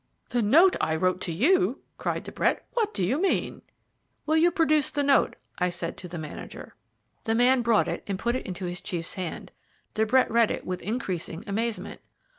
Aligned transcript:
"The 0.29 0.41
note 0.41 0.75
I 0.81 0.95
wrote 0.95 1.21
to 1.21 1.31
you!" 1.31 1.81
cried 1.99 2.23
De 2.23 2.31
Brett. 2.31 2.65
"What 2.73 2.91
do 2.91 3.05
you 3.05 3.21
mean?" 3.21 3.61
"Will 4.25 4.35
you 4.35 4.49
produce 4.49 4.89
the 4.89 5.03
note?" 5.03 5.35
I 5.59 5.69
said 5.69 5.95
to 5.97 6.07
the 6.07 6.17
manager. 6.17 6.73
The 7.25 7.35
man 7.35 7.61
brought 7.61 7.87
it 7.87 8.03
and 8.07 8.17
put 8.17 8.35
it 8.35 8.47
into 8.47 8.65
his 8.65 8.81
chief's 8.81 9.13
hand. 9.13 9.51
De 9.93 10.03
Brett 10.07 10.31
read 10.31 10.49
it 10.49 10.65
with 10.65 10.81
increasing 10.81 11.43
amazement. 11.45 12.01